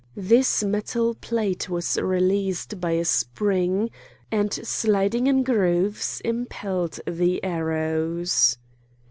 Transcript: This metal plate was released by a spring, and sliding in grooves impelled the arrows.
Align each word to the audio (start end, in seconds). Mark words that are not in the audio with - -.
This 0.17 0.63
metal 0.63 1.13
plate 1.13 1.69
was 1.69 1.95
released 2.01 2.79
by 2.81 2.93
a 2.93 3.05
spring, 3.05 3.91
and 4.31 4.51
sliding 4.51 5.27
in 5.27 5.43
grooves 5.43 6.21
impelled 6.25 6.99
the 7.05 7.43
arrows. 7.43 8.57